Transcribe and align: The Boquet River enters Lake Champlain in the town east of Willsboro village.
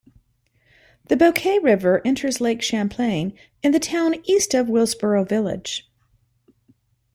The 1.09 1.15
Boquet 1.15 1.59
River 1.61 2.01
enters 2.03 2.41
Lake 2.41 2.63
Champlain 2.63 3.33
in 3.61 3.71
the 3.71 3.77
town 3.79 4.15
east 4.27 4.55
of 4.55 4.65
Willsboro 4.65 5.29
village. 5.29 5.87